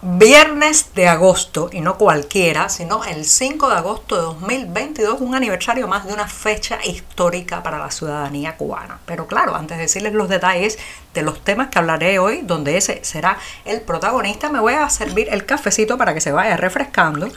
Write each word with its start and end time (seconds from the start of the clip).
Viernes 0.00 0.94
de 0.94 1.08
agosto, 1.08 1.70
y 1.72 1.80
no 1.80 1.98
cualquiera, 1.98 2.68
sino 2.68 3.02
el 3.02 3.24
5 3.24 3.68
de 3.68 3.74
agosto 3.74 4.14
de 4.14 4.22
2022, 4.22 5.20
un 5.20 5.34
aniversario 5.34 5.88
más 5.88 6.06
de 6.06 6.12
una 6.12 6.28
fecha 6.28 6.78
histórica 6.84 7.64
para 7.64 7.80
la 7.80 7.90
ciudadanía 7.90 8.56
cubana. 8.56 9.00
Pero 9.06 9.26
claro, 9.26 9.56
antes 9.56 9.76
de 9.76 9.82
decirles 9.82 10.12
los 10.12 10.28
detalles 10.28 10.78
de 11.14 11.22
los 11.22 11.42
temas 11.42 11.70
que 11.70 11.80
hablaré 11.80 12.20
hoy, 12.20 12.42
donde 12.44 12.76
ese 12.76 13.00
será 13.02 13.38
el 13.64 13.80
protagonista, 13.80 14.50
me 14.50 14.60
voy 14.60 14.74
a 14.74 14.88
servir 14.88 15.26
el 15.32 15.44
cafecito 15.44 15.98
para 15.98 16.14
que 16.14 16.20
se 16.20 16.30
vaya 16.30 16.56
refrescando. 16.56 17.28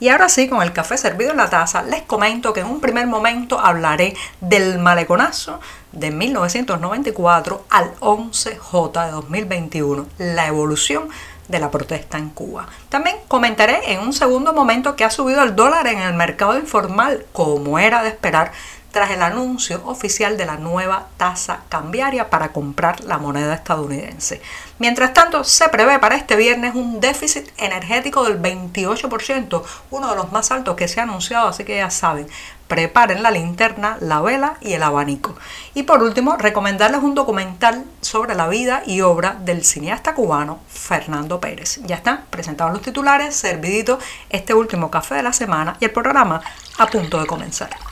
Y 0.00 0.08
ahora 0.08 0.28
sí, 0.28 0.48
con 0.48 0.62
el 0.62 0.72
café 0.72 0.98
servido 0.98 1.30
en 1.30 1.36
la 1.36 1.48
taza, 1.48 1.84
les 1.84 2.02
comento 2.02 2.52
que 2.52 2.58
en 2.58 2.66
un 2.66 2.80
primer 2.80 3.06
momento 3.06 3.60
hablaré 3.60 4.16
del 4.40 4.80
maleconazo 4.80 5.60
de 5.92 6.10
1994 6.10 7.66
al 7.70 7.94
11J 8.00 9.04
de 9.06 9.12
2021, 9.12 10.06
la 10.18 10.48
evolución 10.48 11.08
de 11.52 11.60
la 11.60 11.70
protesta 11.70 12.18
en 12.18 12.30
Cuba. 12.30 12.66
También 12.88 13.16
comentaré 13.28 13.92
en 13.92 14.00
un 14.00 14.12
segundo 14.12 14.52
momento 14.52 14.96
que 14.96 15.04
ha 15.04 15.10
subido 15.10 15.42
el 15.44 15.54
dólar 15.54 15.86
en 15.86 15.98
el 15.98 16.14
mercado 16.14 16.58
informal, 16.58 17.26
como 17.32 17.78
era 17.78 18.02
de 18.02 18.08
esperar, 18.08 18.50
tras 18.92 19.10
el 19.10 19.22
anuncio 19.22 19.82
oficial 19.86 20.36
de 20.36 20.46
la 20.46 20.56
nueva 20.56 21.08
tasa 21.16 21.60
cambiaria 21.68 22.30
para 22.30 22.52
comprar 22.52 23.02
la 23.04 23.18
moneda 23.18 23.54
estadounidense. 23.54 24.40
Mientras 24.78 25.14
tanto, 25.14 25.44
se 25.44 25.68
prevé 25.70 25.98
para 25.98 26.16
este 26.16 26.36
viernes 26.36 26.74
un 26.74 27.00
déficit 27.00 27.48
energético 27.56 28.24
del 28.24 28.40
28%, 28.40 29.62
uno 29.90 30.10
de 30.10 30.16
los 30.16 30.30
más 30.30 30.50
altos 30.50 30.76
que 30.76 30.88
se 30.88 31.00
ha 31.00 31.04
anunciado, 31.04 31.48
así 31.48 31.64
que 31.64 31.76
ya 31.76 31.90
saben, 31.90 32.28
preparen 32.68 33.22
la 33.22 33.30
linterna, 33.30 33.96
la 34.00 34.20
vela 34.20 34.56
y 34.60 34.74
el 34.74 34.82
abanico. 34.82 35.34
Y 35.74 35.84
por 35.84 36.02
último, 36.02 36.36
recomendarles 36.36 37.02
un 37.02 37.14
documental 37.14 37.84
sobre 38.00 38.34
la 38.34 38.48
vida 38.48 38.82
y 38.86 39.00
obra 39.00 39.36
del 39.40 39.64
cineasta 39.64 40.14
cubano 40.14 40.60
Fernando 40.68 41.40
Pérez. 41.40 41.80
Ya 41.84 41.96
están 41.96 42.24
presentados 42.30 42.72
los 42.72 42.82
titulares, 42.82 43.36
servidito 43.36 43.98
este 44.30 44.54
último 44.54 44.90
café 44.90 45.16
de 45.16 45.22
la 45.22 45.32
semana 45.32 45.76
y 45.80 45.86
el 45.86 45.90
programa 45.90 46.40
a 46.78 46.86
punto 46.86 47.20
de 47.20 47.26
comenzar. 47.26 47.91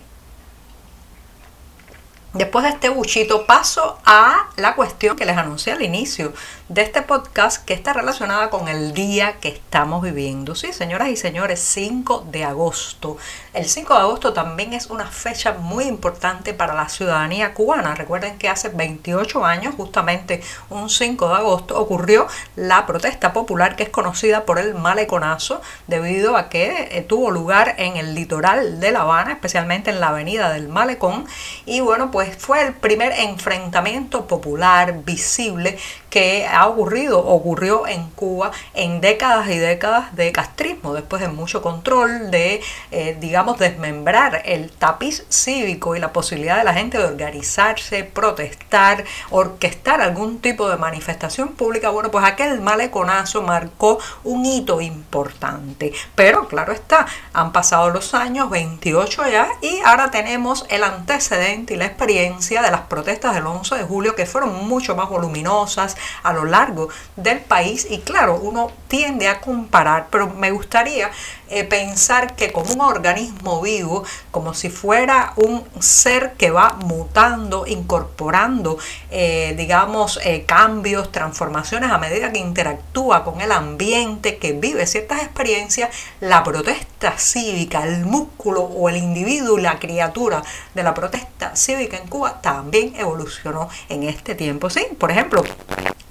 Después 2.37 2.65
de 2.65 2.69
este 2.69 2.89
buchito 2.89 3.47
paso 3.47 3.97
a 4.05 4.49
la 4.57 4.75
cuestión 4.75 5.15
que 5.15 5.25
les 5.25 5.37
anuncié 5.37 5.73
al 5.73 5.81
inicio 5.81 6.33
de 6.69 6.83
este 6.83 7.01
podcast 7.01 7.65
que 7.65 7.73
está 7.73 7.93
relacionada 7.93 8.51
con 8.51 8.67
el 8.67 8.93
día 8.93 9.39
que 9.39 9.47
estamos 9.47 10.03
viviendo. 10.03 10.53
Sí, 10.53 10.71
señoras 10.71 11.07
y 11.09 11.15
señores, 11.15 11.59
5 11.61 12.27
de 12.29 12.43
agosto. 12.43 13.17
El 13.53 13.65
5 13.65 13.91
de 13.91 13.99
agosto 14.01 14.33
también 14.33 14.73
es 14.73 14.87
una 14.87 15.07
fecha 15.07 15.53
muy 15.53 15.85
importante 15.85 16.53
para 16.53 16.75
la 16.75 16.89
ciudadanía 16.89 17.55
cubana. 17.55 17.95
Recuerden 17.95 18.37
que 18.37 18.49
hace 18.49 18.69
28 18.69 19.43
años, 19.43 19.73
justamente 19.75 20.43
un 20.69 20.91
5 20.91 21.29
de 21.29 21.35
agosto, 21.35 21.79
ocurrió 21.79 22.27
la 22.55 22.85
protesta 22.85 23.33
popular 23.33 23.75
que 23.75 23.83
es 23.83 23.89
conocida 23.89 24.45
por 24.45 24.59
el 24.59 24.75
maleconazo 24.75 25.61
debido 25.87 26.37
a 26.37 26.49
que 26.49 26.89
eh, 26.91 27.01
tuvo 27.01 27.31
lugar 27.31 27.73
en 27.79 27.97
el 27.97 28.13
litoral 28.13 28.79
de 28.79 28.91
La 28.91 29.01
Habana, 29.01 29.31
especialmente 29.31 29.89
en 29.89 29.99
la 29.99 30.09
avenida 30.09 30.51
del 30.51 30.67
Malecón. 30.67 31.25
Y 31.65 31.79
bueno, 31.79 32.11
pues 32.11 32.26
fue 32.31 32.61
el 32.65 32.73
primer 32.73 33.11
enfrentamiento 33.13 34.27
popular 34.27 35.03
visible 35.03 35.77
que 36.09 36.47
ha 36.47 36.67
ocurrido, 36.67 37.19
ocurrió 37.19 37.87
en 37.87 38.09
Cuba 38.11 38.51
en 38.73 39.01
décadas 39.01 39.49
y 39.49 39.57
décadas 39.57 40.15
de 40.15 40.31
castrismo, 40.31 40.93
después 40.93 41.21
de 41.21 41.27
mucho 41.27 41.61
control, 41.61 42.31
de, 42.31 42.61
eh, 42.91 43.17
digamos, 43.19 43.59
desmembrar 43.59 44.41
el 44.45 44.71
tapiz 44.71 45.25
cívico 45.29 45.95
y 45.95 45.99
la 45.99 46.13
posibilidad 46.13 46.57
de 46.57 46.63
la 46.63 46.73
gente 46.73 46.97
de 46.97 47.05
organizarse, 47.05 48.03
protestar, 48.03 49.03
orquestar 49.29 50.01
algún 50.01 50.39
tipo 50.39 50.69
de 50.69 50.77
manifestación 50.77 51.49
pública. 51.49 51.89
Bueno, 51.89 52.11
pues 52.11 52.25
aquel 52.25 52.61
maleconazo 52.61 53.41
marcó 53.41 53.99
un 54.23 54.45
hito 54.45 54.81
importante. 54.81 55.93
Pero 56.15 56.47
claro 56.47 56.73
está, 56.73 57.05
han 57.33 57.51
pasado 57.51 57.89
los 57.89 58.13
años, 58.13 58.49
28 58.49 59.27
ya, 59.29 59.49
y 59.61 59.79
ahora 59.85 60.11
tenemos 60.11 60.65
el 60.69 60.83
antecedente 60.83 61.73
y 61.73 61.77
la 61.77 61.85
experiencia 61.85 62.61
de 62.61 62.71
las 62.71 62.81
protestas 62.81 63.35
del 63.35 63.45
11 63.45 63.75
de 63.75 63.83
julio 63.83 64.15
que 64.15 64.25
fueron 64.25 64.67
mucho 64.67 64.95
más 64.95 65.09
voluminosas, 65.09 65.96
a 66.23 66.33
lo 66.33 66.45
largo 66.45 66.89
del 67.15 67.39
país 67.39 67.87
y 67.89 67.99
claro, 67.99 68.39
uno 68.41 68.71
tiende 68.87 69.27
a 69.27 69.41
comparar, 69.41 70.07
pero 70.09 70.29
me 70.29 70.51
gustaría 70.51 71.11
eh, 71.49 71.63
pensar 71.63 72.35
que 72.35 72.51
como 72.51 72.73
un 72.73 72.81
organismo 72.81 73.61
vivo, 73.61 74.03
como 74.31 74.53
si 74.53 74.69
fuera 74.69 75.33
un 75.37 75.63
ser 75.79 76.33
que 76.33 76.51
va 76.51 76.73
mutando, 76.73 77.65
incorporando, 77.65 78.77
eh, 79.11 79.53
digamos, 79.57 80.19
eh, 80.23 80.43
cambios, 80.45 81.11
transformaciones 81.11 81.91
a 81.91 81.97
medida 81.97 82.33
que 82.33 82.39
interactúa 82.39 83.23
con 83.23 83.39
el 83.39 83.51
ambiente, 83.51 84.37
que 84.37 84.53
vive 84.53 84.85
ciertas 84.87 85.21
experiencias, 85.21 85.89
la 86.19 86.43
protesta 86.43 87.17
cívica, 87.17 87.83
el 87.83 88.05
músculo 88.05 88.63
o 88.63 88.89
el 88.89 88.97
individuo, 88.97 89.57
la 89.57 89.79
criatura 89.79 90.43
de 90.73 90.83
la 90.83 90.93
protesta 90.93 91.55
cívica 91.55 91.97
en 91.97 92.07
Cuba 92.07 92.41
también 92.41 92.93
evolucionó 92.97 93.69
en 93.89 94.03
este 94.03 94.35
tiempo. 94.35 94.69
Sí, 94.69 94.85
por 94.97 95.11
ejemplo, 95.11 95.43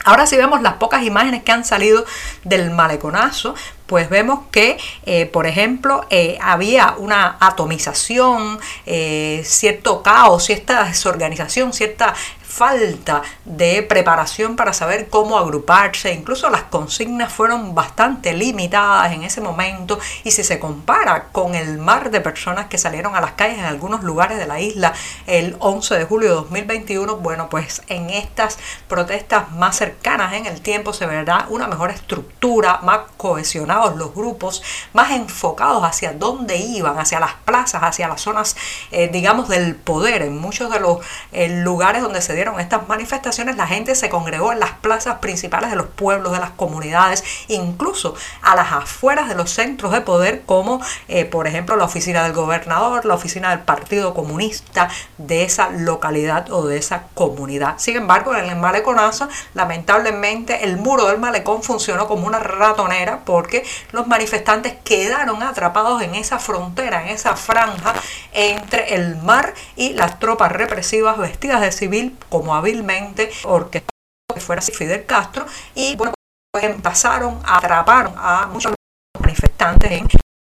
Ahora 0.06 0.25
si 0.25 0.37
vemos 0.37 0.62
las 0.62 0.75
pocas 0.75 1.03
imágenes 1.03 1.43
que 1.43 1.50
han 1.50 1.65
salido 1.65 2.05
del 2.44 2.71
maleconazo, 2.71 3.56
pues 3.87 4.09
vemos 4.09 4.39
que, 4.53 4.78
eh, 5.05 5.27
por 5.27 5.49
ejemplo, 5.49 6.06
eh, 6.11 6.39
había 6.41 6.94
una 6.97 7.37
atomización, 7.41 8.61
eh, 8.87 9.43
cierto 9.44 10.05
caos, 10.05 10.44
cierta 10.44 10.84
desorganización, 10.84 11.72
cierta 11.72 12.15
falta 12.56 13.22
de 13.44 13.83
preparación 13.83 14.56
para 14.56 14.72
saber 14.72 15.11
cómo 15.11 15.37
agruparse, 15.37 16.15
incluso 16.15 16.49
las 16.49 16.62
consignas 16.62 17.31
fueron 17.31 17.75
bastante 17.75 18.33
limitadas 18.33 19.12
en 19.12 19.25
ese 19.25 19.43
momento. 19.43 19.99
Y 20.25 20.31
si 20.31 20.43
se 20.43 20.59
compara 20.59 21.28
con 21.33 21.55
el 21.55 21.77
mar 21.77 22.11
de 22.11 22.22
personas 22.22 22.67
que 22.67 22.78
salieron 22.78 23.15
a 23.15 23.21
las 23.21 23.33
calles 23.33 23.59
en 23.59 23.67
algunos 23.67 24.03
lugares 24.03 24.39
de 24.39 24.47
la 24.47 24.59
isla 24.59 24.94
el 25.27 25.56
11 25.59 25.99
de 25.99 26.05
julio 26.06 26.28
de 26.31 26.34
2021, 26.37 27.17
bueno, 27.17 27.50
pues 27.50 27.83
en 27.89 28.09
estas 28.09 28.59
protestas 28.88 29.53
más 29.53 29.77
cercanas 29.77 30.33
en 30.33 30.47
el 30.47 30.62
tiempo 30.62 30.94
se 30.94 31.05
verá 31.05 31.47
una 31.50 31.69
mejor 31.69 31.91
estructura, 31.91 32.81
más 32.83 33.00
cohesionados 33.19 33.97
los 33.97 34.15
grupos, 34.15 34.62
más 34.94 35.11
enfocados 35.11 35.84
hacia 35.84 36.15
dónde 36.15 36.56
iban, 36.56 36.99
hacia 36.99 37.21
las 37.21 37.34
plazas, 37.44 37.82
hacia 37.82 38.09
las 38.09 38.23
zonas, 38.23 38.56
eh, 38.93 39.09
digamos, 39.12 39.49
del 39.49 39.75
poder, 39.75 40.23
en 40.23 40.38
muchos 40.38 40.70
de 40.70 40.81
los 40.81 40.99
eh, 41.32 41.49
lugares 41.49 42.00
donde 42.00 42.23
se 42.23 42.35
dieron 42.35 42.45
estas 42.58 42.88
manifestaciones, 42.88 43.56
la 43.56 43.66
gente 43.66 43.94
se 43.94 44.08
congregó 44.08 44.52
en 44.52 44.60
las 44.60 44.72
plazas 44.72 45.16
principales 45.16 45.70
de 45.70 45.76
los 45.76 45.87
pueblos, 45.87 46.32
de 46.32 46.38
las 46.38 46.50
comunidades, 46.50 47.25
incluso 47.48 48.14
a 48.43 48.54
las 48.56 48.72
afueras 48.72 49.28
de 49.28 49.34
los 49.34 49.50
centros 49.50 49.93
de 49.93 50.00
poder, 50.00 50.43
como 50.46 50.81
eh, 51.08 51.25
por 51.25 51.46
ejemplo 51.46 51.76
la 51.76 51.84
oficina 51.84 52.22
del 52.22 52.32
gobernador, 52.32 53.04
la 53.04 53.14
oficina 53.14 53.50
del 53.50 53.60
Partido 53.60 54.14
Comunista 54.14 54.88
de 55.19 55.44
esa 55.44 55.70
localidad 55.70 56.50
o 56.50 56.66
de 56.66 56.78
esa 56.78 57.04
comunidad. 57.14 57.75
Sin 57.78 57.96
embargo, 57.96 58.34
en 58.34 58.46
el 58.46 58.56
maleconazo, 58.56 59.28
lamentablemente, 59.54 60.64
el 60.64 60.76
muro 60.76 61.06
del 61.06 61.19
malecón 61.19 61.62
funcionó 61.62 62.06
como 62.06 62.26
una 62.26 62.38
ratonera 62.38 63.20
porque 63.25 63.64
los 63.92 64.06
manifestantes 64.06 64.75
quedaron 64.84 65.42
atrapados 65.42 66.02
en 66.02 66.14
esa 66.14 66.38
frontera, 66.38 67.02
en 67.02 67.08
esa 67.08 67.37
franja 67.37 67.94
entre 68.32 68.94
el 68.94 69.16
mar 69.16 69.54
y 69.76 69.90
las 69.94 70.19
tropas 70.19 70.52
represivas 70.52 71.19
vestidas 71.19 71.60
de 71.60 71.72
civil 71.72 72.16
como 72.37 72.55
hábilmente 72.55 73.31
orquestado 73.44 73.91
que 74.35 74.41
fuera 74.41 74.61
Fidel 74.61 75.06
Castro 75.06 75.47
y 75.75 75.97
bueno, 75.97 76.15
pues 76.53 76.81
pasaron, 76.83 77.41
atraparon 77.44 78.15
a 78.17 78.47
muchos 78.47 78.75
manifestantes 79.19 79.91
en, 79.91 80.09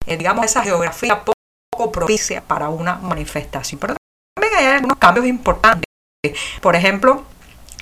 eh, 0.06 0.18
digamos, 0.18 0.46
esa 0.46 0.64
geografía 0.64 1.24
poco 1.24 1.92
propicia 1.92 2.42
para 2.42 2.70
una 2.70 2.96
manifestación. 2.96 3.80
Pero 3.80 3.96
también 4.36 4.58
hay 4.58 4.66
algunos 4.76 4.98
cambios 4.98 5.28
importantes. 5.28 5.86
Por 6.62 6.76
ejemplo, 6.76 7.24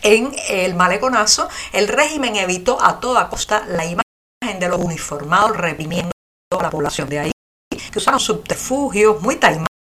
en 0.01 0.35
el 0.49 0.75
maleconazo, 0.75 1.47
el 1.71 1.87
régimen 1.87 2.35
evitó 2.35 2.81
a 2.83 2.99
toda 2.99 3.29
costa 3.29 3.65
la 3.65 3.85
imagen 3.85 4.59
de 4.59 4.67
los 4.67 4.79
uniformados 4.79 5.55
reprimiendo 5.55 6.11
a 6.51 6.63
la 6.63 6.69
población 6.69 7.09
de 7.09 7.19
ahí, 7.19 7.31
que 7.91 7.99
usaron 7.99 8.19
subterfugios 8.19 9.21
muy 9.21 9.37
taimados 9.37 9.74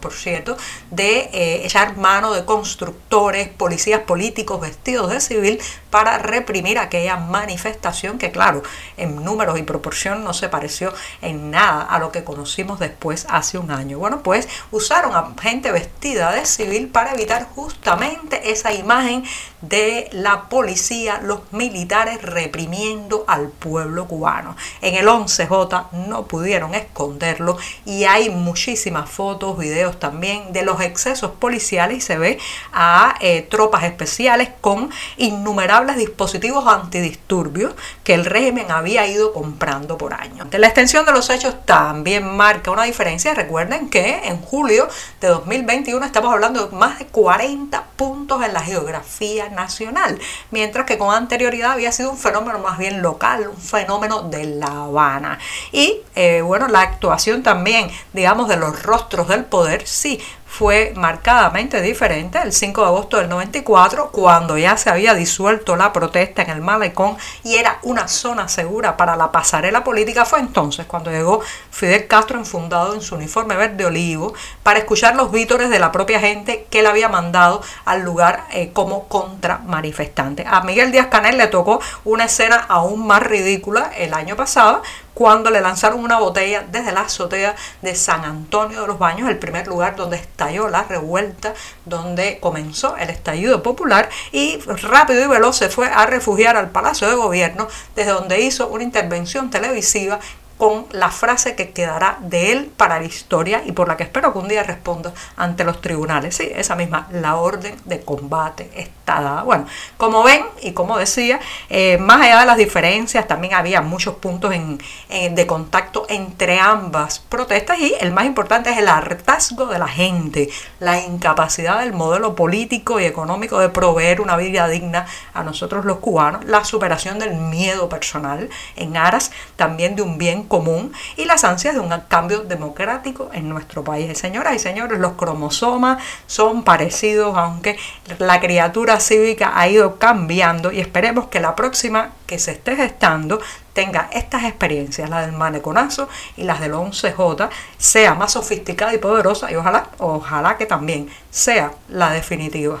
por 0.00 0.12
cierto, 0.12 0.56
de 0.90 1.30
eh, 1.32 1.64
echar 1.64 1.96
mano 1.96 2.32
de 2.32 2.44
constructores, 2.44 3.48
policías 3.50 4.00
políticos 4.00 4.60
vestidos 4.60 5.12
de 5.12 5.20
civil 5.20 5.60
para 5.90 6.18
reprimir 6.18 6.76
aquella 6.76 7.16
manifestación 7.18 8.18
que, 8.18 8.32
claro, 8.32 8.64
en 8.96 9.22
números 9.22 9.60
y 9.60 9.62
proporción 9.62 10.24
no 10.24 10.34
se 10.34 10.48
pareció 10.48 10.92
en 11.22 11.52
nada 11.52 11.82
a 11.84 12.00
lo 12.00 12.10
que 12.10 12.24
conocimos 12.24 12.80
después 12.80 13.28
hace 13.30 13.58
un 13.58 13.70
año. 13.70 14.00
Bueno, 14.00 14.24
pues 14.24 14.48
usaron 14.72 15.14
a 15.14 15.40
gente 15.40 15.70
vestida 15.70 16.32
de 16.32 16.46
civil 16.46 16.88
para 16.88 17.12
evitar 17.12 17.46
justamente 17.54 18.50
esa 18.50 18.72
imagen 18.72 19.22
de 19.60 20.08
la 20.10 20.48
policía, 20.48 21.20
los 21.22 21.52
militares 21.52 22.22
reprimiendo 22.22 23.24
al 23.28 23.50
pueblo 23.50 24.08
cubano. 24.08 24.56
En 24.80 24.96
el 24.96 25.06
11J 25.06 25.90
no 26.08 26.24
pudieron 26.26 26.74
esconderlo 26.74 27.56
y 27.84 28.02
hay 28.02 28.30
muchísimas 28.30 29.08
fotos, 29.08 29.59
videos 29.60 30.00
también 30.00 30.52
de 30.52 30.62
los 30.62 30.80
excesos 30.80 31.30
policiales 31.32 31.98
y 31.98 32.00
se 32.00 32.18
ve 32.18 32.38
a 32.72 33.14
eh, 33.20 33.42
tropas 33.42 33.84
especiales 33.84 34.48
con 34.60 34.90
innumerables 35.16 35.96
dispositivos 35.96 36.66
antidisturbios 36.66 37.74
que 38.02 38.14
el 38.14 38.24
régimen 38.24 38.70
había 38.70 39.06
ido 39.06 39.32
comprando 39.32 39.96
por 39.96 40.14
años. 40.14 40.48
La 40.50 40.66
extensión 40.66 41.06
de 41.06 41.12
los 41.12 41.30
hechos 41.30 41.54
también 41.64 42.36
marca 42.36 42.70
una 42.70 42.84
diferencia. 42.84 43.34
Recuerden 43.34 43.88
que 43.88 44.20
en 44.24 44.40
julio 44.40 44.88
de 45.20 45.28
2021 45.28 46.04
estamos 46.04 46.32
hablando 46.32 46.66
de 46.66 46.76
más 46.76 46.98
de 46.98 47.06
40 47.06 47.84
puntos 47.96 48.42
en 48.42 48.52
la 48.52 48.62
geografía 48.62 49.48
nacional, 49.48 50.18
mientras 50.50 50.86
que 50.86 50.98
con 50.98 51.14
anterioridad 51.14 51.72
había 51.72 51.92
sido 51.92 52.10
un 52.10 52.18
fenómeno 52.18 52.58
más 52.58 52.78
bien 52.78 53.02
local, 53.02 53.48
un 53.48 53.60
fenómeno 53.60 54.22
de 54.22 54.44
La 54.44 54.84
Habana. 54.84 55.38
Y 55.72 56.00
eh, 56.14 56.42
bueno, 56.42 56.68
la 56.68 56.80
actuación 56.80 57.42
también, 57.42 57.90
digamos, 58.12 58.48
de 58.48 58.56
los 58.56 58.82
rostros 58.82 59.28
del 59.28 59.44
poder, 59.50 59.86
sí, 59.86 60.20
fue 60.50 60.92
marcadamente 60.96 61.80
diferente 61.80 62.38
el 62.42 62.52
5 62.52 62.80
de 62.80 62.86
agosto 62.88 63.16
del 63.18 63.28
94, 63.28 64.10
cuando 64.10 64.58
ya 64.58 64.76
se 64.76 64.90
había 64.90 65.14
disuelto 65.14 65.76
la 65.76 65.92
protesta 65.92 66.42
en 66.42 66.50
el 66.50 66.60
malecón 66.60 67.16
y 67.44 67.54
era 67.54 67.78
una 67.82 68.08
zona 68.08 68.48
segura 68.48 68.96
para 68.96 69.14
la 69.14 69.30
pasarela 69.30 69.84
política, 69.84 70.24
fue 70.24 70.40
entonces 70.40 70.86
cuando 70.86 71.12
llegó 71.12 71.40
Fidel 71.70 72.08
Castro 72.08 72.36
enfundado 72.36 72.94
en 72.94 73.00
su 73.00 73.14
uniforme 73.14 73.54
verde 73.54 73.86
olivo 73.86 74.34
para 74.64 74.80
escuchar 74.80 75.14
los 75.14 75.30
vítores 75.30 75.70
de 75.70 75.78
la 75.78 75.92
propia 75.92 76.18
gente 76.18 76.66
que 76.68 76.82
le 76.82 76.88
había 76.88 77.08
mandado 77.08 77.62
al 77.84 78.02
lugar 78.02 78.44
eh, 78.50 78.70
como 78.72 79.06
contra 79.06 79.58
manifestante. 79.58 80.44
A 80.48 80.62
Miguel 80.62 80.90
Díaz 80.90 81.06
Canel 81.06 81.38
le 81.38 81.46
tocó 81.46 81.80
una 82.04 82.24
escena 82.24 82.56
aún 82.68 83.06
más 83.06 83.22
ridícula 83.22 83.92
el 83.96 84.12
año 84.14 84.34
pasado, 84.34 84.82
cuando 85.20 85.50
le 85.50 85.60
lanzaron 85.60 86.02
una 86.02 86.18
botella 86.18 86.64
desde 86.72 86.92
la 86.92 87.02
azotea 87.02 87.54
de 87.82 87.94
San 87.94 88.24
Antonio 88.24 88.80
de 88.80 88.86
los 88.86 88.98
Baños, 88.98 89.28
el 89.28 89.38
primer 89.38 89.66
lugar 89.66 89.94
donde 89.94 90.16
estalló 90.16 90.70
la 90.70 90.84
revuelta, 90.84 91.52
donde 91.84 92.38
comenzó 92.40 92.96
el 92.96 93.10
estallido 93.10 93.62
popular 93.62 94.08
y 94.32 94.56
rápido 94.60 95.22
y 95.22 95.28
veloz 95.28 95.58
se 95.58 95.68
fue 95.68 95.88
a 95.88 96.06
refugiar 96.06 96.56
al 96.56 96.70
Palacio 96.70 97.06
de 97.06 97.16
Gobierno, 97.16 97.68
desde 97.94 98.12
donde 98.12 98.40
hizo 98.40 98.68
una 98.68 98.82
intervención 98.82 99.50
televisiva 99.50 100.20
con 100.60 100.84
la 100.92 101.08
frase 101.08 101.54
que 101.54 101.70
quedará 101.70 102.18
de 102.20 102.52
él 102.52 102.70
para 102.76 102.98
la 102.98 103.06
historia 103.06 103.62
y 103.64 103.72
por 103.72 103.88
la 103.88 103.96
que 103.96 104.02
espero 104.02 104.30
que 104.34 104.40
un 104.40 104.46
día 104.46 104.62
responda 104.62 105.14
ante 105.38 105.64
los 105.64 105.80
tribunales. 105.80 106.36
Sí, 106.36 106.52
esa 106.54 106.76
misma, 106.76 107.08
la 107.12 107.36
orden 107.36 107.74
de 107.86 108.02
combate 108.02 108.70
está 108.76 109.22
dada. 109.22 109.42
Bueno, 109.42 109.64
como 109.96 110.22
ven 110.22 110.44
y 110.60 110.72
como 110.72 110.98
decía, 110.98 111.40
eh, 111.70 111.96
más 111.96 112.20
allá 112.20 112.40
de 112.40 112.44
las 112.44 112.58
diferencias, 112.58 113.26
también 113.26 113.54
había 113.54 113.80
muchos 113.80 114.16
puntos 114.16 114.50
de 114.50 115.46
contacto 115.46 116.04
entre 116.10 116.60
ambas 116.60 117.20
protestas 117.20 117.78
y 117.78 117.94
el 117.98 118.12
más 118.12 118.26
importante 118.26 118.68
es 118.68 118.76
el 118.76 118.88
hartazgo 118.88 119.64
de 119.64 119.78
la 119.78 119.88
gente, 119.88 120.50
la 120.78 121.00
incapacidad 121.00 121.80
del 121.80 121.94
modelo 121.94 122.34
político 122.34 123.00
y 123.00 123.06
económico 123.06 123.58
de 123.58 123.70
proveer 123.70 124.20
una 124.20 124.36
vida 124.36 124.68
digna 124.68 125.06
a 125.32 125.42
nosotros 125.42 125.86
los 125.86 126.00
cubanos, 126.00 126.44
la 126.44 126.64
superación 126.64 127.18
del 127.18 127.34
miedo 127.36 127.88
personal 127.88 128.50
en 128.76 128.98
aras 128.98 129.30
también 129.56 129.96
de 129.96 130.02
un 130.02 130.18
bien 130.18 130.49
común 130.50 130.92
y 131.16 131.24
las 131.24 131.44
ansias 131.44 131.74
de 131.74 131.80
un 131.80 131.88
cambio 132.08 132.40
democrático 132.40 133.30
en 133.32 133.48
nuestro 133.48 133.84
país. 133.84 134.18
Señoras 134.18 134.56
y 134.56 134.58
señores, 134.58 134.98
los 134.98 135.12
cromosomas 135.12 136.02
son 136.26 136.64
parecidos, 136.64 137.38
aunque 137.38 137.78
la 138.18 138.40
criatura 138.40 139.00
cívica 139.00 139.52
ha 139.54 139.68
ido 139.68 139.96
cambiando 139.96 140.72
y 140.72 140.80
esperemos 140.80 141.28
que 141.28 141.40
la 141.40 141.54
próxima 141.54 142.10
que 142.26 142.38
se 142.38 142.50
esté 142.50 142.76
gestando 142.76 143.40
tenga 143.72 144.10
estas 144.12 144.44
experiencias, 144.44 145.08
la 145.08 145.22
del 145.22 145.32
maneconazo 145.32 146.08
y 146.36 146.42
las 146.42 146.60
del 146.60 146.72
11J, 146.72 147.48
sea 147.78 148.14
más 148.14 148.32
sofisticada 148.32 148.92
y 148.92 148.98
poderosa 148.98 149.50
y 149.50 149.54
ojalá, 149.54 149.88
ojalá 149.98 150.56
que 150.56 150.66
también 150.66 151.08
sea 151.30 151.72
la 151.88 152.10
definitiva. 152.10 152.80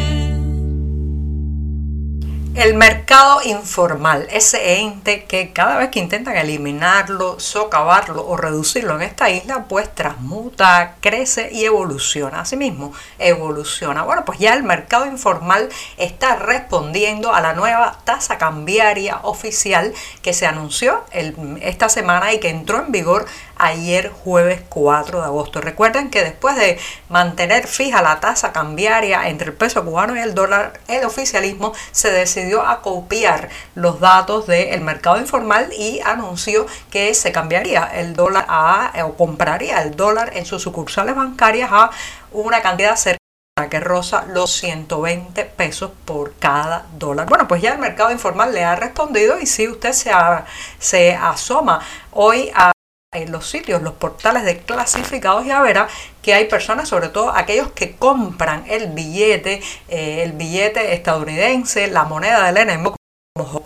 El 2.61 2.75
mercado 2.75 3.41
informal, 3.43 4.27
ese 4.29 4.81
ente 4.81 5.23
que 5.23 5.51
cada 5.51 5.77
vez 5.77 5.89
que 5.89 5.97
intentan 5.97 6.37
eliminarlo, 6.37 7.39
socavarlo 7.39 8.23
o 8.27 8.37
reducirlo 8.37 8.93
en 8.93 9.01
esta 9.01 9.31
isla, 9.31 9.65
pues 9.67 9.89
transmuta, 9.95 10.97
crece 10.99 11.49
y 11.51 11.65
evoluciona. 11.65 12.41
Asimismo, 12.41 12.93
evoluciona. 13.17 14.03
Bueno, 14.03 14.25
pues 14.25 14.37
ya 14.37 14.53
el 14.53 14.61
mercado 14.61 15.07
informal 15.07 15.69
está 15.97 16.35
respondiendo 16.35 17.33
a 17.33 17.41
la 17.41 17.53
nueva 17.53 17.97
tasa 18.03 18.37
cambiaria 18.37 19.21
oficial 19.23 19.91
que 20.21 20.33
se 20.33 20.45
anunció 20.45 21.03
esta 21.61 21.89
semana 21.89 22.31
y 22.31 22.39
que 22.39 22.49
entró 22.49 22.85
en 22.85 22.91
vigor 22.91 23.25
ayer 23.61 24.11
jueves 24.23 24.61
4 24.69 25.19
de 25.19 25.25
agosto. 25.25 25.61
Recuerden 25.61 26.09
que 26.09 26.23
después 26.23 26.55
de 26.55 26.79
mantener 27.09 27.67
fija 27.67 28.01
la 28.01 28.19
tasa 28.19 28.51
cambiaria 28.51 29.29
entre 29.29 29.49
el 29.49 29.53
peso 29.53 29.85
cubano 29.85 30.15
y 30.15 30.19
el 30.19 30.33
dólar, 30.33 30.79
el 30.87 31.05
oficialismo 31.05 31.73
se 31.91 32.11
decidió 32.11 32.65
a 32.65 32.81
copiar 32.81 33.49
los 33.75 33.99
datos 33.99 34.47
del 34.47 34.81
mercado 34.81 35.17
informal 35.17 35.71
y 35.77 35.99
anunció 36.01 36.65
que 36.89 37.13
se 37.13 37.31
cambiaría 37.31 37.83
el 37.93 38.15
dólar 38.15 38.45
a, 38.47 38.91
o 39.05 39.13
compraría 39.13 39.81
el 39.81 39.95
dólar 39.95 40.31
en 40.35 40.45
sus 40.45 40.61
sucursales 40.61 41.15
bancarias 41.15 41.69
a 41.71 41.91
una 42.31 42.61
cantidad 42.61 42.95
cercana 42.95 43.21
que 43.69 43.79
roza 43.79 44.25
los 44.27 44.51
120 44.53 45.45
pesos 45.45 45.91
por 46.05 46.33
cada 46.37 46.85
dólar. 46.93 47.27
Bueno, 47.27 47.47
pues 47.47 47.61
ya 47.61 47.73
el 47.73 47.79
mercado 47.79 48.11
informal 48.11 48.53
le 48.53 48.63
ha 48.63 48.75
respondido 48.75 49.39
y 49.39 49.45
si 49.45 49.67
usted 49.67 49.91
se, 49.91 50.11
se 50.79 51.13
asoma 51.13 51.79
hoy 52.11 52.51
a 52.55 52.71
en 53.13 53.29
los 53.29 53.49
sitios, 53.49 53.81
los 53.81 53.95
portales 53.95 54.45
de 54.45 54.59
clasificados 54.59 55.45
ya 55.45 55.61
verá 55.61 55.89
que 56.21 56.33
hay 56.33 56.45
personas, 56.45 56.87
sobre 56.87 57.09
todo 57.09 57.35
aquellos 57.35 57.73
que 57.73 57.97
compran 57.97 58.63
el 58.69 58.87
billete, 58.87 59.61
eh, 59.89 60.23
el 60.23 60.31
billete 60.31 60.93
estadounidense, 60.93 61.87
la 61.87 62.05
moneda 62.05 62.45
del 62.45 62.55
enemigo, 62.55 62.95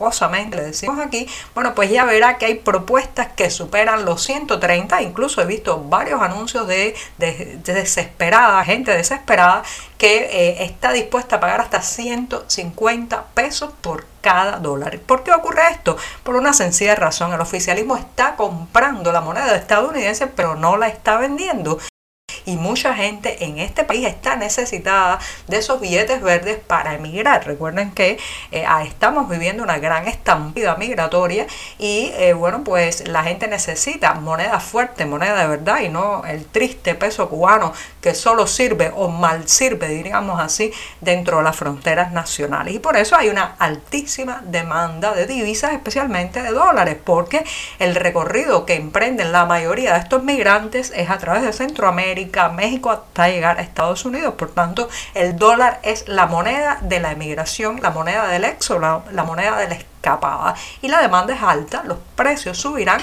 jocosamente 0.05 0.57
le 0.57 0.63
decimos 0.63 0.99
aquí, 0.99 1.27
bueno, 1.53 1.73
pues 1.73 1.89
ya 1.89 2.05
verá 2.05 2.37
que 2.37 2.45
hay 2.45 2.55
propuestas 2.55 3.29
que 3.33 3.49
superan 3.49 4.05
los 4.05 4.21
130, 4.23 5.01
incluso 5.01 5.41
he 5.41 5.45
visto 5.45 5.81
varios 5.83 6.21
anuncios 6.21 6.67
de, 6.67 6.95
desesperada, 7.17 8.63
gente 8.63 8.91
desesperada, 8.91 9.63
que 9.97 10.17
eh, 10.31 10.65
está 10.65 10.91
dispuesta 10.91 11.37
a 11.37 11.39
pagar 11.39 11.61
hasta 11.61 11.81
150 11.81 13.25
pesos 13.33 13.71
por 13.81 14.05
cada 14.21 14.57
dólar. 14.59 14.99
¿Por 14.99 15.23
qué 15.23 15.31
ocurre 15.31 15.61
esto? 15.71 15.97
Por 16.23 16.35
una 16.35 16.53
sencilla 16.53 16.95
razón. 16.95 17.33
El 17.33 17.41
oficialismo 17.41 17.95
está 17.95 18.35
comprando 18.35 19.11
la 19.11 19.21
moneda 19.21 19.55
estadounidense, 19.55 20.27
pero 20.27 20.55
no 20.55 20.77
la 20.77 20.87
está 20.87 21.17
vendiendo 21.17 21.79
y 22.45 22.57
mucha 22.57 22.93
gente 22.93 23.43
en 23.45 23.59
este 23.59 23.83
país 23.83 24.05
está 24.05 24.35
necesitada 24.35 25.19
de 25.47 25.57
esos 25.57 25.79
billetes 25.79 26.21
verdes 26.21 26.57
para 26.59 26.93
emigrar. 26.93 27.45
Recuerden 27.45 27.91
que 27.91 28.17
eh, 28.51 28.65
estamos 28.85 29.29
viviendo 29.29 29.63
una 29.63 29.77
gran 29.79 30.07
estampida 30.07 30.75
migratoria 30.75 31.47
y 31.77 32.11
eh, 32.15 32.33
bueno, 32.33 32.63
pues 32.63 33.07
la 33.07 33.23
gente 33.23 33.47
necesita 33.47 34.13
moneda 34.15 34.59
fuerte, 34.59 35.05
moneda 35.05 35.41
de 35.41 35.47
verdad 35.47 35.79
y 35.81 35.89
no 35.89 36.23
el 36.25 36.45
triste 36.45 36.95
peso 36.95 37.29
cubano 37.29 37.73
que 38.01 38.13
solo 38.13 38.47
sirve 38.47 38.91
o 38.95 39.07
mal 39.07 39.47
sirve, 39.47 39.87
diríamos 39.87 40.39
así, 40.39 40.71
dentro 41.01 41.37
de 41.37 41.43
las 41.43 41.55
fronteras 41.55 42.11
nacionales. 42.11 42.73
Y 42.73 42.79
por 42.79 42.97
eso 42.97 43.15
hay 43.15 43.29
una 43.29 43.55
altísima 43.59 44.41
demanda 44.45 45.13
de 45.13 45.25
divisas, 45.25 45.73
especialmente 45.73 46.41
de 46.41 46.51
dólares, 46.51 46.97
porque 47.03 47.43
el 47.79 47.95
recorrido 47.95 48.65
que 48.65 48.75
emprenden 48.75 49.31
la 49.31 49.45
mayoría 49.45 49.93
de 49.93 49.99
estos 49.99 50.23
migrantes 50.23 50.91
es 50.95 51.09
a 51.09 51.17
través 51.17 51.43
de 51.43 51.53
Centroamérica, 51.53 52.24
México, 52.53 52.91
hasta 52.91 53.29
llegar 53.29 53.59
a 53.59 53.61
Estados 53.61 54.05
Unidos. 54.05 54.35
Por 54.35 54.51
tanto, 54.51 54.89
el 55.13 55.37
dólar 55.37 55.79
es 55.83 56.07
la 56.07 56.25
moneda 56.25 56.79
de 56.81 56.99
la 56.99 57.11
emigración, 57.11 57.81
la 57.81 57.91
moneda 57.91 58.27
del 58.27 58.43
éxodo, 58.43 59.03
la 59.11 59.23
moneda 59.23 59.57
de 59.57 59.69
la 59.69 59.75
escapada. 59.75 60.55
Y 60.81 60.87
la 60.87 61.01
demanda 61.01 61.33
es 61.33 61.41
alta, 61.41 61.83
los 61.83 61.97
precios 62.15 62.57
subirán 62.57 63.01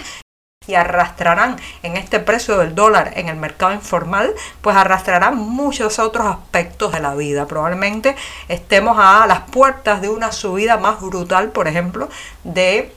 y 0.67 0.75
arrastrarán 0.75 1.57
en 1.83 1.97
este 1.97 2.21
precio 2.21 2.59
del 2.59 2.75
dólar 2.75 3.13
en 3.17 3.29
el 3.29 3.37
mercado 3.37 3.73
informal, 3.73 4.33
pues 4.61 4.77
arrastrarán 4.77 5.37
muchos 5.37 5.99
otros 5.99 6.27
aspectos 6.27 6.93
de 6.93 7.01
la 7.01 7.15
vida. 7.15 7.47
Probablemente 7.47 8.17
estemos 8.49 8.97
a 9.01 9.27
las 9.27 9.41
puertas 9.51 10.01
de 10.01 10.09
una 10.09 10.33
subida 10.33 10.77
más 10.77 11.01
brutal, 11.01 11.51
por 11.51 11.69
ejemplo, 11.69 12.09
de 12.45 12.95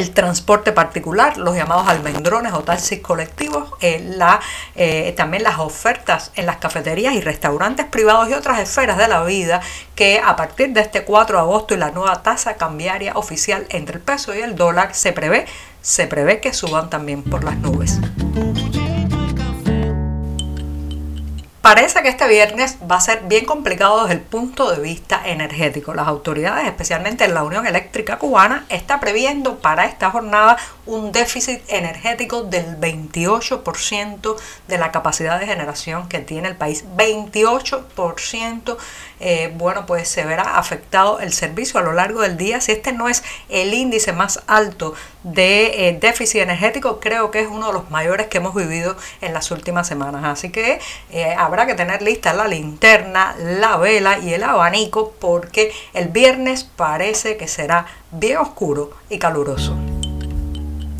el 0.00 0.12
transporte 0.12 0.72
particular, 0.72 1.36
los 1.36 1.54
llamados 1.54 1.86
almendrones 1.88 2.52
o 2.54 2.60
taxis 2.60 3.00
colectivos, 3.00 3.72
eh, 3.80 4.02
la, 4.16 4.40
eh, 4.74 5.12
también 5.16 5.42
las 5.42 5.58
ofertas 5.58 6.32
en 6.36 6.46
las 6.46 6.56
cafeterías 6.56 7.14
y 7.14 7.20
restaurantes 7.20 7.86
privados 7.86 8.30
y 8.30 8.32
otras 8.32 8.58
esferas 8.60 8.96
de 8.96 9.08
la 9.08 9.22
vida 9.24 9.60
que 9.94 10.20
a 10.24 10.36
partir 10.36 10.70
de 10.70 10.80
este 10.80 11.04
4 11.04 11.36
de 11.36 11.42
agosto 11.42 11.74
y 11.74 11.76
la 11.76 11.90
nueva 11.90 12.22
tasa 12.22 12.54
cambiaria 12.54 13.12
oficial 13.14 13.66
entre 13.68 13.96
el 13.96 14.02
peso 14.02 14.34
y 14.34 14.40
el 14.40 14.56
dólar 14.56 14.94
se 14.94 15.12
prevé, 15.12 15.46
se 15.82 16.06
prevé 16.06 16.40
que 16.40 16.52
suban 16.54 16.88
también 16.88 17.22
por 17.22 17.44
las 17.44 17.56
nubes. 17.56 17.98
Parece 21.70 22.02
que 22.02 22.08
este 22.08 22.26
viernes 22.26 22.78
va 22.90 22.96
a 22.96 23.00
ser 23.00 23.20
bien 23.26 23.44
complicado 23.44 24.02
desde 24.02 24.14
el 24.14 24.22
punto 24.22 24.72
de 24.72 24.82
vista 24.82 25.22
energético. 25.24 25.94
Las 25.94 26.08
autoridades, 26.08 26.66
especialmente 26.66 27.22
en 27.22 27.32
la 27.32 27.44
Unión 27.44 27.64
Eléctrica 27.64 28.18
Cubana, 28.18 28.66
está 28.70 28.98
previendo 28.98 29.60
para 29.60 29.84
esta 29.84 30.10
jornada 30.10 30.56
un 30.86 31.12
déficit 31.12 31.60
energético 31.68 32.42
del 32.42 32.76
28% 32.80 34.36
de 34.66 34.78
la 34.78 34.90
capacidad 34.90 35.38
de 35.38 35.46
generación 35.46 36.08
que 36.08 36.18
tiene 36.18 36.48
el 36.48 36.56
país. 36.56 36.84
28%, 36.96 38.76
eh, 39.20 39.54
bueno, 39.56 39.86
pues 39.86 40.08
se 40.08 40.24
verá 40.24 40.58
afectado 40.58 41.20
el 41.20 41.32
servicio 41.32 41.78
a 41.78 41.84
lo 41.84 41.92
largo 41.92 42.22
del 42.22 42.36
día. 42.36 42.60
Si 42.60 42.72
este 42.72 42.90
no 42.90 43.08
es 43.08 43.22
el 43.48 43.72
índice 43.74 44.12
más 44.12 44.42
alto 44.48 44.94
de 45.22 45.88
eh, 45.88 45.98
déficit 46.00 46.42
energético, 46.42 47.00
creo 47.00 47.30
que 47.30 47.40
es 47.40 47.48
uno 47.48 47.68
de 47.68 47.72
los 47.72 47.90
mayores 47.90 48.28
que 48.28 48.38
hemos 48.38 48.54
vivido 48.54 48.96
en 49.20 49.32
las 49.32 49.50
últimas 49.50 49.86
semanas. 49.86 50.24
Así 50.24 50.50
que 50.50 50.80
eh, 51.10 51.34
habrá 51.36 51.66
que 51.66 51.74
tener 51.74 52.02
lista 52.02 52.32
la 52.32 52.48
linterna, 52.48 53.34
la 53.38 53.76
vela 53.76 54.18
y 54.18 54.32
el 54.32 54.42
abanico 54.42 55.12
porque 55.18 55.72
el 55.94 56.08
viernes 56.08 56.64
parece 56.64 57.36
que 57.36 57.48
será 57.48 57.86
bien 58.10 58.38
oscuro 58.38 58.92
y 59.08 59.18
caluroso. 59.18 59.74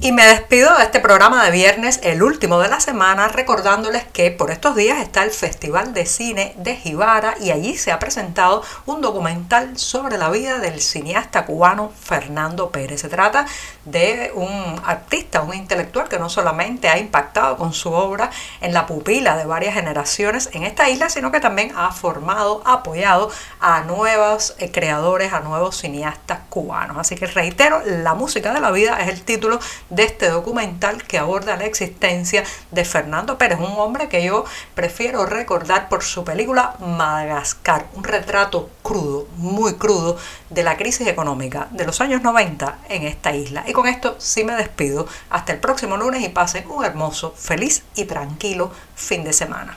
Y 0.02 0.12
me 0.12 0.24
despido 0.24 0.74
de 0.78 0.84
este 0.84 0.98
programa 0.98 1.44
de 1.44 1.50
viernes, 1.50 2.00
el 2.02 2.22
último 2.22 2.58
de 2.58 2.70
la 2.70 2.80
semana, 2.80 3.28
recordándoles 3.28 4.04
que 4.04 4.30
por 4.30 4.50
estos 4.50 4.74
días 4.74 4.98
está 5.02 5.22
el 5.24 5.30
Festival 5.30 5.92
de 5.92 6.06
Cine 6.06 6.54
de 6.56 6.74
Jibara 6.74 7.34
y 7.38 7.50
allí 7.50 7.76
se 7.76 7.92
ha 7.92 7.98
presentado 7.98 8.62
un 8.86 9.02
documental 9.02 9.76
sobre 9.76 10.16
la 10.16 10.30
vida 10.30 10.58
del 10.58 10.80
cineasta 10.80 11.44
cubano 11.44 11.92
Fernando 12.00 12.70
Pérez. 12.70 13.02
Se 13.02 13.10
trata 13.10 13.44
de 13.84 14.32
un 14.34 14.80
artista, 14.86 15.42
un 15.42 15.52
intelectual 15.52 16.08
que 16.08 16.18
no 16.18 16.30
solamente 16.30 16.88
ha 16.88 16.96
impactado 16.96 17.58
con 17.58 17.74
su 17.74 17.92
obra 17.92 18.30
en 18.62 18.72
la 18.72 18.86
pupila 18.86 19.36
de 19.36 19.44
varias 19.44 19.74
generaciones 19.74 20.48
en 20.54 20.62
esta 20.62 20.88
isla, 20.88 21.10
sino 21.10 21.30
que 21.30 21.40
también 21.40 21.72
ha 21.76 21.92
formado, 21.92 22.62
apoyado 22.64 23.30
a 23.60 23.82
nuevos 23.82 24.54
eh, 24.60 24.70
creadores, 24.72 25.34
a 25.34 25.40
nuevos 25.40 25.76
cineastas 25.76 26.38
cubanos. 26.48 26.96
Así 26.96 27.16
que 27.16 27.26
reitero, 27.26 27.82
La 27.84 28.14
música 28.14 28.54
de 28.54 28.60
la 28.60 28.70
vida 28.70 28.98
es 29.00 29.08
el 29.08 29.22
título 29.22 29.60
de 29.90 30.04
este 30.04 30.28
documental 30.28 31.02
que 31.04 31.18
aborda 31.18 31.56
la 31.56 31.66
existencia 31.66 32.44
de 32.70 32.84
Fernando 32.84 33.36
Pérez, 33.38 33.58
un 33.58 33.78
hombre 33.78 34.08
que 34.08 34.24
yo 34.24 34.44
prefiero 34.74 35.26
recordar 35.26 35.88
por 35.88 36.02
su 36.02 36.24
película 36.24 36.76
Madagascar, 36.80 37.86
un 37.94 38.04
retrato 38.04 38.70
crudo, 38.82 39.26
muy 39.36 39.74
crudo, 39.74 40.16
de 40.48 40.62
la 40.62 40.76
crisis 40.76 41.06
económica 41.06 41.68
de 41.70 41.86
los 41.86 42.00
años 42.00 42.22
90 42.22 42.78
en 42.88 43.02
esta 43.02 43.34
isla. 43.34 43.64
Y 43.66 43.72
con 43.72 43.86
esto 43.86 44.16
sí 44.18 44.44
me 44.44 44.54
despido. 44.54 45.06
Hasta 45.28 45.52
el 45.52 45.60
próximo 45.60 45.96
lunes 45.96 46.22
y 46.22 46.28
pasen 46.28 46.68
un 46.70 46.84
hermoso, 46.84 47.34
feliz 47.36 47.84
y 47.94 48.04
tranquilo 48.04 48.72
fin 48.94 49.24
de 49.24 49.32
semana. 49.32 49.76